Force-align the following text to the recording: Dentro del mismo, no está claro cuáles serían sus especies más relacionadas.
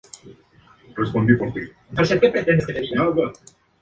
Dentro 0.23 1.05
del 1.05 1.25
mismo, 1.27 1.45
no 1.93 2.01
está 2.01 2.19
claro 2.19 2.31
cuáles 2.31 2.31
serían 2.31 2.31
sus 2.31 2.49
especies 2.49 2.59
más 2.95 3.05
relacionadas. 3.05 3.41